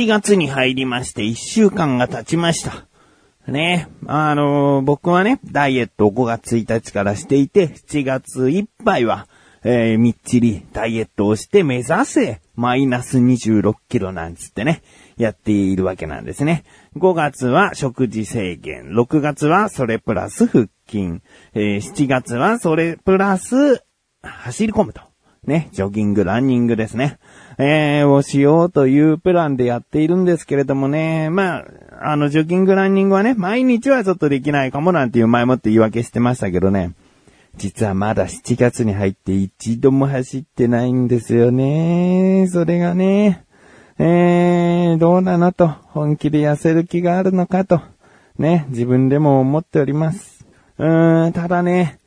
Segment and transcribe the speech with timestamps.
[0.00, 2.86] 7月に入りまして1週間が経ちました。
[3.46, 3.86] ね。
[4.06, 9.28] あのー僕はね、ダイエットを5月1日からしていて、7月いっぱいは、
[9.62, 14.80] えー、みっちりダイエットをして目指せ、マイナス26キロなんつってね、
[15.18, 16.64] やっているわけなんですね。
[16.96, 21.20] 5月は食事制限、6月はそれプラス腹筋、
[21.52, 23.84] えー7月はそれプラス
[24.22, 25.02] 走り込むと。
[25.44, 27.18] ね、ジョギング、ランニングですね。
[27.62, 31.64] えー、をしようというプランでやっているんですけれどもね、まあ、
[32.00, 36.94] あの、ジョギング、ランニングはね、毎日はちょっとできないかもなんていう前もって言い訳してましたけどね、
[37.56, 42.46] 実はまだ7月に入って一度も走ってないんですよね。
[42.48, 43.44] それがね、
[43.98, 47.82] えー、どうなのと、本気で痩せる気があるのかと、
[48.38, 50.46] ね、自分でも思っております。
[50.78, 51.99] うーん、ただね、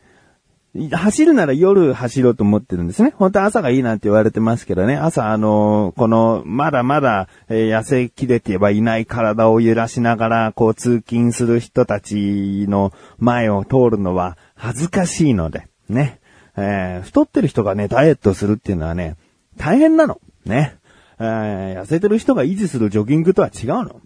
[0.91, 3.13] 走るなら夜走ろうと思ってるんですね。
[3.17, 4.95] 本当は朝がいいなんて言われてますけどね。
[4.95, 16.19] 朝あのこの、まだまだ、えー痩せきれてはいない体を揺らしながら、こう通勤する人たちの前を通るのは恥ずかしいので、ね。
[16.57, 19.15] えー太ってる人がね、ダイエットするっていうのはね、
[19.57, 20.19] 大変なの。
[20.45, 20.77] ね。
[21.19, 24.01] えー痩せてる人が維持するジョギングとは違うの。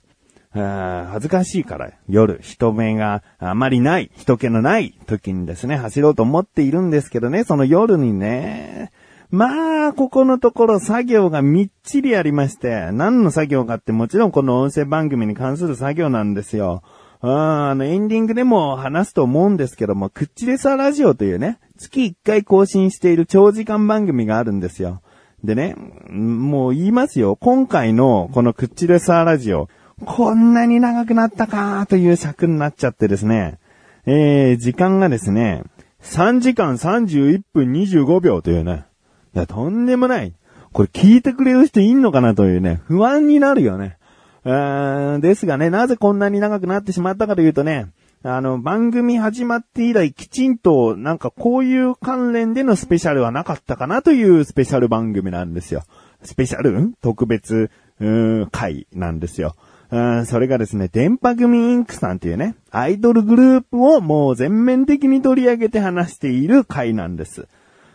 [0.57, 8.91] あー恥ずかしいから、夜、人目があまりない、人気のない時にですね、走ろうと思っているんですけどね、その夜にね、
[9.29, 16.81] まあ、ここのところ作業がみっちりありまして、何の作業かってもちろんこの音声番組に関する作業なんですよ。
[17.19, 25.01] あーあの、エンディングでも話すと思うんですけども、クッチレサラジオというね、月1回更新している長時間番組があるんですよ。
[25.43, 25.75] でね、
[26.09, 27.35] もう言いますよ。
[27.35, 29.69] 今回のこのクッチレサーラジオ、
[30.05, 33.57] こんなに長くなったかという尺になっちゃってですね、
[34.05, 35.63] えー、時間がですね、
[36.01, 38.85] 3時間31分25秒というね、
[39.33, 40.33] いや、とんでもない。
[40.71, 43.97] これ聞いてくれる人いんのかなというね、不安になるよね。
[44.43, 47.87] うんですがね、なぜこんなに長くなってしまったかというとね、
[48.23, 55.83] あの、番組始まって以来きちんと、なんかこういう関連でのスペシャルはなかったかなというスペシャル番組なんですよ。
[56.23, 56.93] スペシャル？
[57.01, 57.69] 特別、
[57.99, 59.55] うん、回なんですよ。
[59.89, 67.47] うんそれがですね、電波組インクさんっていうね、アイドルグループをもう全面的に取り上げて話している回なんです。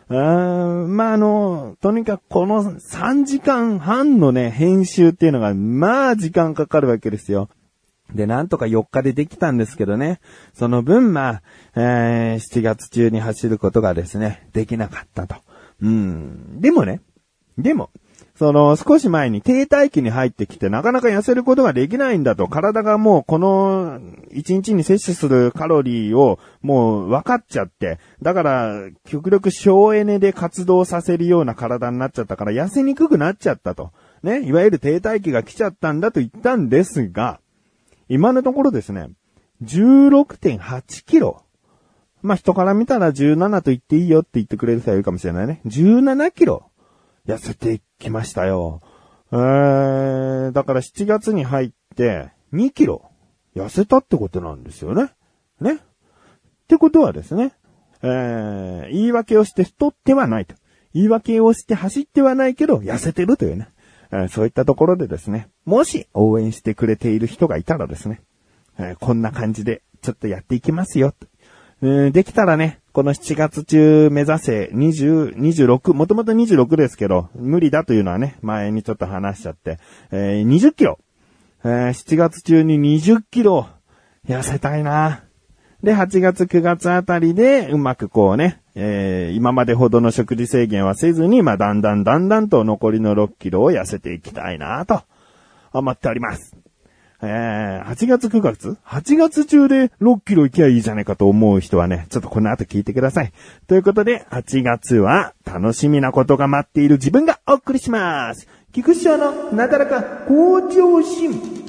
[0.08, 7.48] うーんまあ、あの、とにかくこの3時間半のね、編集っていうのが、まあ、時間かかるわけですよ。
[8.14, 10.20] で、なんとか4日でできたんですけどね。
[10.54, 11.42] その分、まあ、
[11.76, 15.36] えー7月中に走ることがですね、できなかったと。
[15.80, 16.60] うん。
[16.60, 17.00] でもね、
[17.58, 17.90] でも、
[18.42, 24.00] その、少し前に停滞期に入ってきて、なかなか痩せることができないんだと、体がもうこの、
[24.32, 33.92] 1日に摂取するカロリーをもう分かっちゃって、だから、極力省エネで活動させるような体になっちゃったから、痩せにくくなっちゃったと。
[34.24, 37.38] ね、いわゆる停滞期が来ちゃったんだと言ったんですが、
[38.08, 39.10] 今のところですね、
[39.62, 41.44] 16.8キロ。
[42.22, 45.60] まあ、人から見たら17と言っていいよって言ってくれる人はいるかもしれないね。
[45.64, 46.71] 17キロ
[47.26, 48.82] 痩せてきましたよ。
[49.32, 53.10] えー、だから7月に入って2キロ
[53.56, 55.12] 痩せたってことなんですよね。
[55.60, 55.74] ね。
[55.74, 55.78] っ
[56.68, 57.52] てことはですね、
[58.02, 60.54] えー、言い訳をして太ってはないと。
[60.94, 63.68] 言い訳をして走ってはないけど痩せてるというね。
[64.10, 68.20] えーそういったところでですね、もし応援してくれている人がいたらですね、
[68.78, 71.14] えーこんな感じでちょっとやっていきますよ。
[71.80, 79.78] えーできたらね、この7月中目指せ20、26、もともと26ですけど、無理だというのはね、前にちょっと話しちゃって、
[80.10, 80.98] えー20キロ。
[81.64, 83.66] えー7月中に20キロ
[84.28, 85.24] 痩せたいな。
[85.82, 95.00] で、8月9月あたりで、うまくこうね、えー今までほどの食事制限はせずに、まあ、だんだんだんだんと残りの6キロを痩せていきたいなと、
[95.72, 96.54] 思っております。
[97.24, 103.32] えー、8月9月 ?8 月中で6キロ行きゃいいじゃないかと思う人はね、ちょっとこの後聞いてください。
[103.68, 108.48] ということで、8月は楽しみなことが待っている自分がお送りします。
[108.72, 111.61] 菊師匠のなだらか向上心。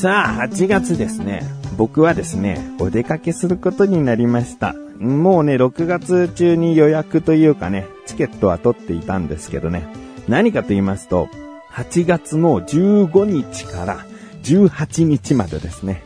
[0.00, 1.42] さあ、8月ですね。
[1.76, 4.74] 僕はですね、お出かけすることになりました。
[4.98, 9.86] もうね、6月中に予約というかね、チケットは取っていたんですけどね。
[10.26, 11.28] 何かと言いますと、
[11.72, 13.98] 8月の15日から
[14.42, 16.02] 18日までですね、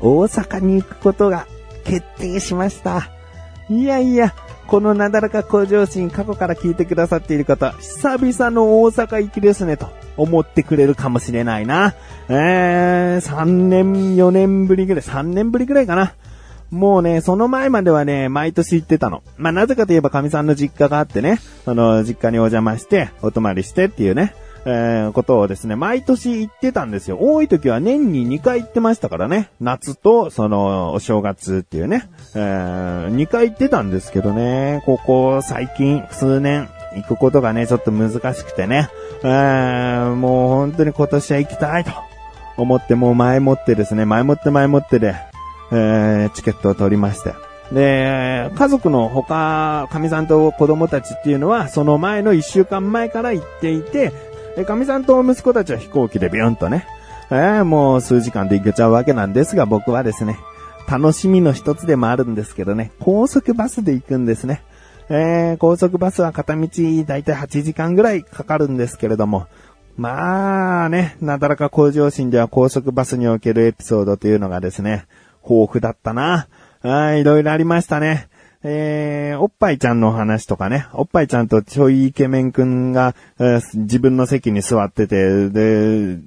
[0.00, 1.46] 大阪に行くことが
[1.84, 3.10] 決定しました。
[3.70, 4.34] いやいや、
[4.66, 11.94] このなだらか向上心過去から聞いてくださっている方、久々の大阪行きですね、と思ってくれるかもしれないな。
[12.28, 16.14] えー、3年、4年ぶりぐらい、3年ぶりぐらいかな。
[16.70, 19.22] もうね、その前まではね、毎年行ってたの。
[19.36, 24.34] まあ、なぜかといえば、神さんの実家があってね、その、実家にお邪魔して、お泊まりしてっていうね、
[24.68, 27.18] えー、ことをですね、毎年行ってたんですよ。
[27.20, 29.48] 多い時は年に2回行ってましたからね。
[29.60, 38.88] 夏と、その、お正月っていうね、えー、2回行ってたんですけどね、ここ最近、数年、行くことがね、ちょっと難しくてね、
[39.22, 41.92] えー、もう本当に今年は行きたいと
[42.56, 45.14] 思って、もう前もってですね、前もって前もってで、
[45.70, 47.34] えー、チケットを取りまして。
[47.72, 54.12] で、家族の他、神さんと子供たちっていうのは、その前の一週間前から行っていて、
[54.64, 56.86] 神さんと息子たちは飛行機でビュンとね、
[57.30, 60.38] えー、もう数時間で行けちゃうわけなんですが、僕はですね、
[60.88, 64.62] 楽しみの一つでもあるんですけどね、高速バスで行くんですね。
[65.08, 66.68] えー、高速バスは片道
[67.06, 69.46] だいたい8時間ぐらいかかるんですけれども、
[69.96, 75.06] まあね、なだらか向上心では高速バスにおけるエピソードというのがですね、
[75.48, 76.48] 豊富だったな。
[76.82, 78.28] あいろいろありましたね。
[78.68, 86.18] えー、おっぱいちゃんの話とかね、おっぱいちゃんとちょいイケメンくんが、えー、自分の席に座ってて、で、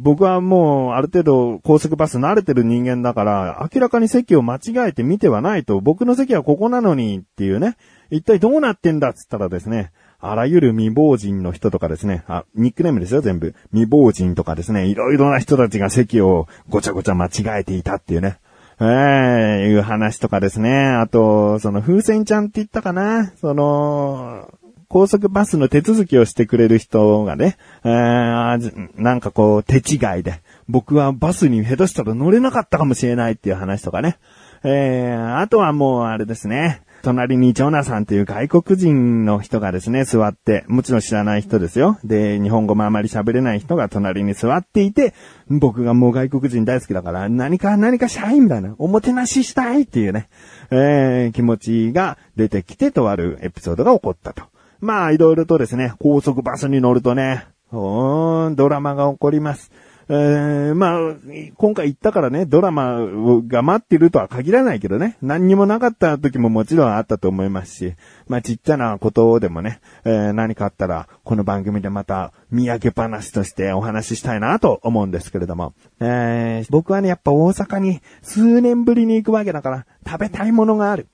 [0.00, 7.76] 僕はもうある程度高速バス慣れてる人間だから、明らかに席を間違えて見てはないと、僕の席はここなのにっていうね、
[8.10, 9.90] 一体どうなってんだっつったらですね、
[10.20, 13.56] あらゆる未亡人の人とかですね、あ、ニックネームですよ、全部。
[13.72, 18.38] 未亡人とかですね、いろいろな人たちが席をごちゃごちゃ間違えていたっていうね。
[18.84, 20.70] えー、いう話とかですね。
[20.74, 24.52] あと、その風船ちゃんって言ったかなその、
[24.88, 34.18] 高速バスの手続きをしてくれる人がね、えー、なんかこう手違いで、僕はバスに下手したら乗れなかったかもしれないっていう話とかね。
[34.64, 36.82] えー、あとはもうあれですね。
[37.02, 41.98] 隣にジョナさんという外国人の人がですね、座って、もちろん知らない人ですよ。
[42.04, 45.12] で、日本語もあまり喋れない人が隣に座っていて、
[45.48, 50.28] 僕がもう外国人大好きだから、何か何かしたいみたいな、おもてなししたいっていうね、
[50.70, 54.44] えー、気持ちが出てきてとあるエピソードが起こったと。
[54.80, 59.72] まあ、いろいろとですね、高速バスに乗るとね、ドラマが起こります。
[60.14, 61.14] えー、まあ、
[61.56, 62.98] 今回言ったからね、ドラマ
[63.46, 67.94] が待ってるとは限らないけどね、何にもなかった時ももちろんあったと思いますし、
[68.28, 81.08] まあちっちゃなことでもね、えー、何かあったら、この番組でまた、見上げ話としてお話ししたいなと思うんですけれども、えー、僕はね、やっぱ大阪に数年ぶりに行くわけだから、食べたいものがある。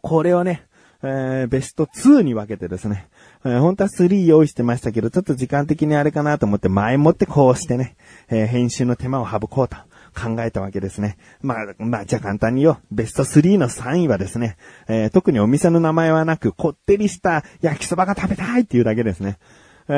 [0.00, 0.66] これをね、
[1.02, 3.08] えー、ベスト2に分けてですね、
[3.46, 7.96] えー、本当は3用意してましたけど、ちょっと時間的にあれかなと思って前もってこうしてね、
[8.28, 9.76] えー、編集の手間を省こうと
[10.16, 11.16] 考えたわけですね。
[11.42, 12.78] まあ、まあ、じゃあ簡単によ。
[12.90, 14.56] ベスト3の3位はですね、
[14.88, 19.38] えー、特にお店の名前はなく、こってりした焼きそばが食べたいっていうだけですね。
[19.88, 19.92] え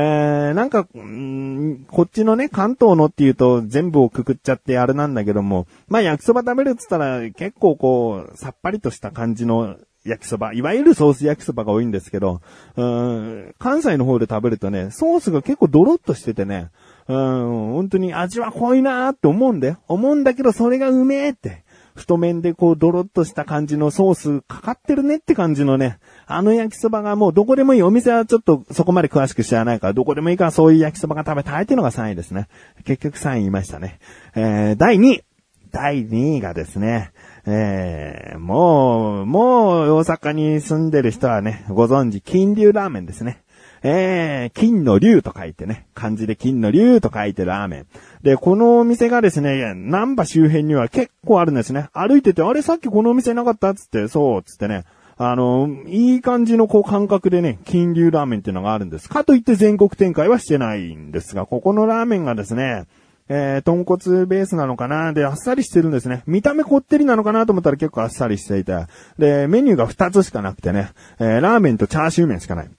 [0.50, 9.78] ー、なんか、んこっちのね、関東のっていうと全部をくくっちゃってあれなんだけども、まあ焼きそば食べるって言ったら結構こう、さっぱりとした感じの
[10.08, 12.40] 焼きそば、いわゆるソース焼きそばが多いんですけど、
[12.76, 16.70] うん、関西の方で食べるとね、ソースが結構ドロッとしててね、
[17.08, 19.78] うん、本当に味は濃いなーって思うんだよ。
[19.88, 21.64] 思うんだけど、それがうめえって。
[21.99, 27.82] 太麺でこうドロッとした感じのソースかかってるねって感じのね、あの焼きそばがもうどこでもいい。
[27.82, 32.49] お店はちょっとそこまで詳しく知らないから、どこでもいいからそういう焼きそばが食べたいっていうのが3位ですね。
[32.85, 33.99] 結局3位いましたね。
[34.35, 35.25] えー、第2位。
[35.70, 37.12] 第2位がですね、
[37.46, 43.42] えー、もう、もう大阪に住んでる人はね、ご存知、金龍ラーメンですね。
[43.82, 47.87] えー、金の竜と書いてね、漢字で金の竜と書いてラーメン。
[48.22, 51.88] で、このお店がですね、南波周辺には結構あるんですね。
[51.92, 54.84] 歩いてて、あれさっきこのお店なかったつって、そう、つってね。
[55.20, 59.08] あの、いい感じのこう感覚でね、金龍ラーメンっていうのがあるんです。
[59.08, 62.84] かといって全国展開はしてないんですが、ここのラーメンがですね、
[63.28, 65.12] えー、豚骨ベースなのかな？
[65.12, 66.23] で、あっさりしてるんですね。
[66.26, 68.87] 見た目こってりなのかなと思ったら結構あっさりしていて。
[69.18, 72.70] で、メニューが2つしかなくてね、えー、ラーメンとチャーシュー麺しかない。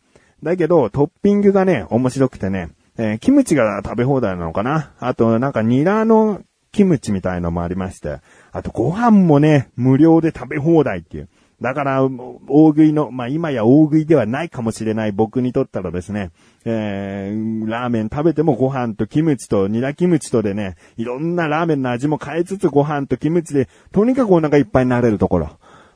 [0.41, 4.91] だけど、トッピングがね、面白くてね、えー、キムチが食べ放題なのかな？
[5.00, 6.41] あと、なんかニラの
[6.72, 8.20] キムチみたいのもありまして。
[8.51, 11.29] あと、ご飯もね、無料で食べ放題っていう。
[11.62, 16.32] だから、大食いの、まあ、今や大食いではないかもしれない僕にとったらですね、
[16.66, 25.50] えー、ラーメン食べてもご飯とキムチとニラキムチとでね、いろんなラーメンの味も変えつつご飯とキムチで、とにかくお腹いっぱいになれるところ。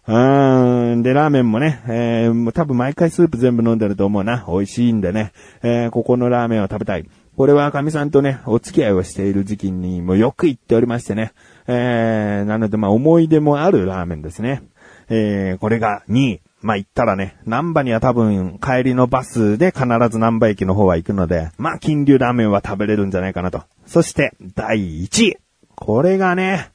[0.05, 1.01] うーん。
[1.01, 4.45] で、ラーメンもね、えー、多分毎回スープ全部飲んでると思うな。
[4.49, 5.31] 美味しいんでね。
[5.61, 7.05] えー、ここのラーメンを食べたい。
[7.37, 11.31] これは神さんとね、お付き合いをしている時期にもよく行っておりましてね。
[11.67, 14.61] えー、なのでまあ思い出もあるラーメンですね。
[15.09, 16.41] えー、これが2位。
[16.61, 23.63] まあ行ったらね、南波には多分帰りのバスで必ず南波駅の方は行くので、まあ金龍ラーメンは食べれるんじゃないかなと。
[23.85, 25.37] そして第1位。
[25.75, 26.71] これがね、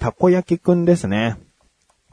[0.00, 1.36] たこ焼きくんですね。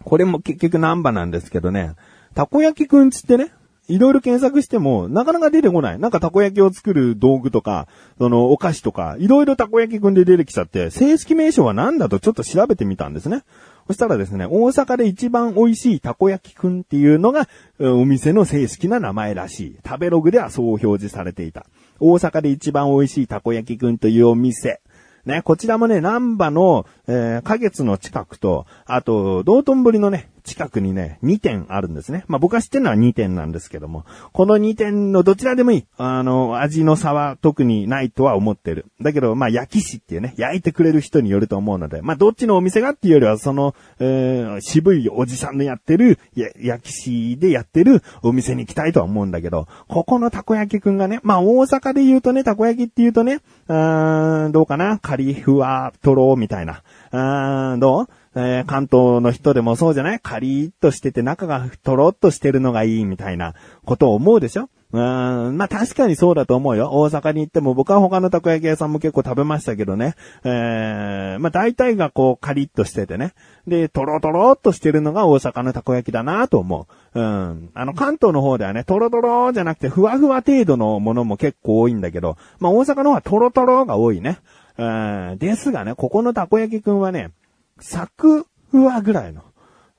[0.03, 1.95] これも結局南波なんですけどね、
[2.35, 3.51] たこ焼きくんつってね、
[3.87, 5.99] いろいろ検索しても、なかなか出てこない。
[5.99, 7.87] なんかたこ焼きを作る道具とか、
[8.17, 13.43] そのお菓子とか、いろいろたこ焼きくんで出てきちゃって、正式名称は何だとちょっと調べてみたんですね。
[13.87, 17.47] そしたらですね、大阪で一番美味しいたこ焼きくんっていうのが、
[17.79, 19.77] お店の正式な名前らしい。
[19.85, 21.67] 食べログではそう表示されていた。
[21.99, 24.81] 大阪で一番美味しいたこ焼きくんというお店。
[25.25, 32.23] ね、こちらもね、南波の、えー、花月の近くと、あと、道頓堀のね、近くにね、2点あるんですね。
[32.27, 35.85] まあ、僕が知ってるのは2点なんですけども、この2点のどちらでもいい。
[35.97, 38.85] あの、味の差は特にないとは思ってる。
[39.01, 54.99] だけど、まあ、焼き師っていうね、焼いてくれる人によると思うので、まあ、どっちのお店がっていうよりは、その、えー、渋いおじさんのやってる、焼き師でやってるお店に行きたいとは思うんだけど、ここのたこ焼きくんがね、まあ、大阪で言うとね、たこ焼きって言うとね、うーん、どうかな？
[54.99, 56.83] カリフワトロみたいな。
[57.11, 58.07] うーん、どう？
[58.35, 60.19] えー、関東の人でもそうじゃない？
[60.19, 63.53] カリーっとしてて中がとろっとしてるのがいいみたいな
[63.85, 64.69] ことを思うでしょ？
[64.91, 66.89] うーん、まあ確かにそうだと思うよ。
[66.91, 70.15] 大阪に行っても僕は他のたこ焼き屋さんも結構食べましたけどね。
[70.43, 73.33] えー、まあ大体がこうカリッとしててね。
[73.67, 77.19] で、トロトロっとしてるのが大阪のたこ焼きだなと思う。
[77.19, 77.69] うん。
[77.73, 84.39] あの関東の方ではね、トロトロじゃなくてふわふわ程度のものも結構多いんだけど、まあ大阪の方はトロトロが多いね。
[84.77, 85.37] うん。
[85.39, 87.31] ですがね、ここのたこ焼きくんはね、
[87.79, 89.43] サクふわぐらいの。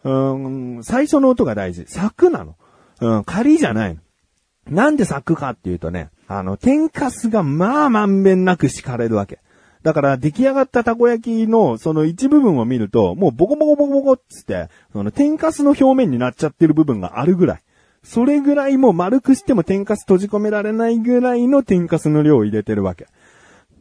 [0.05, 1.85] うん、最初の音が大事。
[1.87, 2.57] サクなの。
[3.01, 4.01] うん、仮じゃないの。
[4.69, 9.41] なんでサクかっていうとね、あの、天かすがまあまんべんなく敷かれるわけ。
[9.83, 17.63] だから出来上がったたこ焼きのその一部分を見ると、もうボコボコボコボコっつって、その天かすの表面になっちゃってる部分があるぐらい。
[18.03, 23.07] それぐらいもう丸くしても天かす閉じ込められないぐらいの天かすの量を入れてるわけ。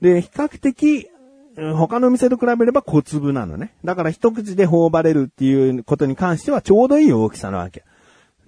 [0.01, 1.09] で、比較的、
[1.55, 3.73] 他の店と比べれば小粒なのね。
[3.83, 7.83] だから一口で頬張れるっていうことに関してはちょうどいい大きさなわけ。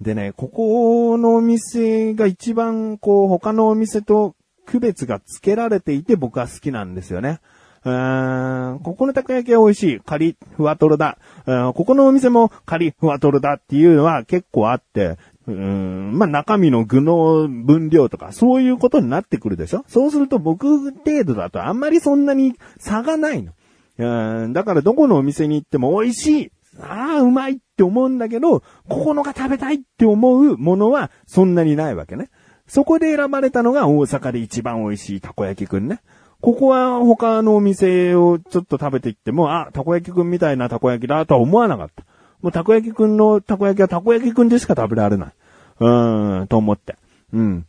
[0.00, 4.34] でね、ここのお店が一番こう他のお店と
[4.66, 7.40] 区別がつけられていて僕は好きなんですよね。
[7.84, 10.00] うーん、ここのたこ焼きは美味しい。
[10.00, 11.16] カリ、ふわとろだ。
[11.46, 15.16] ここのお店もカリ、ふわとろだっていうのは結構あって、
[15.48, 19.84] うん、まあ、中身の具の分量とか、そういうことになってくるでしょ？
[19.88, 23.52] そうすると僕程度だとあんまりそんなに差がないの。
[23.98, 26.52] うん、だからどこのお店に行っても美味しい。
[26.80, 32.28] ああ、うまいって思うんだけど、ここのが食べたいって思うものはそんなにないわけね。
[32.66, 36.00] そこで選ばれたのが大阪で一番美味しいたこ焼きくんね。
[36.40, 42.04] ここは他のお店をちょっと食べていっても、あ、たこ焼きくんみたいなたこ焼きだとは思わなかった。
[42.42, 45.32] もうたこ焼きくんのたこ焼きはたこ焼きくんでしか食べられない。
[45.80, 46.96] うーん、と思って。
[47.32, 47.66] うん。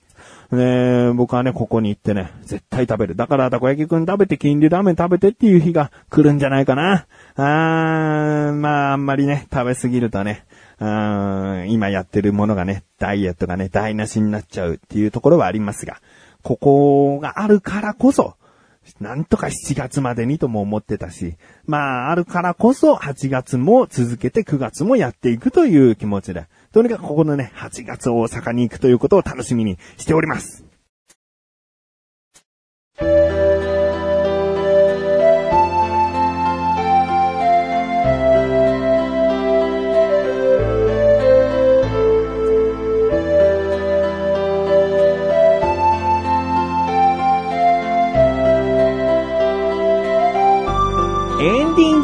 [0.52, 3.16] ね僕はね、ここに行ってね、絶対食べる。
[3.16, 7.06] だから、たこ焼きくん食べて、金龍ラーメン食べてっていう日が来るんじゃないかな。
[7.36, 10.46] あー、まあ、あんまりね、食べすぎるとね、
[10.80, 15.98] あ今やってるものがね、ダイエットがね、台無しになっちゃうっていうところはありますが、
[16.42, 18.36] ここがあるからこそ、
[19.00, 30.66] なんとか7月までにとも思ってたし、まあ、あるからこそ8月も続けて9月もやっていくという気持ちで、とにかくここのね、8月大阪に行くということを楽しみにしております。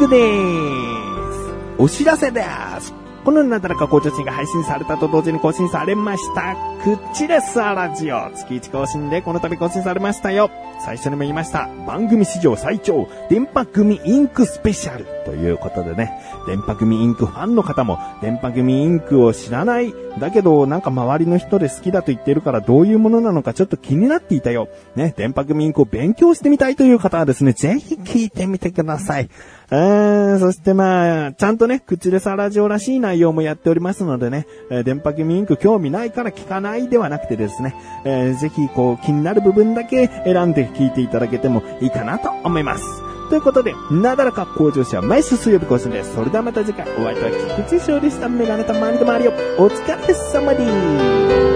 [0.08, 1.54] です。
[1.78, 2.42] お知らせで
[2.80, 2.94] す。
[3.24, 6.56] このなだらか校長心が配信されたと同時に更新されました。
[6.84, 8.30] クッチレッサーラジオ。
[8.36, 10.48] 月1更新でこの度更新されましたよ。
[10.84, 11.68] 最初にも言いました。
[11.88, 16.12] 番組史上最長、電波組インクスペシャルということでね、
[16.46, 24.68] 電波組インクファンの方も、電波組インクを知らない、だけどなんか周りの人で好きだと言ってるからどういうものなのかちょっと気になっていたよ。
[24.94, 29.28] ね、電波組インクを勉強してみたいという方はですね、ぜひ聞いてみてください。
[29.70, 42.84] えー、そしてまあ、ちゃんとね、口でサラジオらしい内容もやっておりますのでね、えー、電波組インク興味ないから聞かないではなくてですね、えー、ぜひこう気になる部分だけ選んで聞いていただけてもいいかなと思います。
[43.28, 46.14] ということで、なだらか向上者毎週水曜日更新です。
[46.14, 49.32] それではまた次回、お会いいたい菊池勝利したメガネたまりとまりよ。
[49.58, 50.64] お疲れ様で
[51.52, 51.55] す。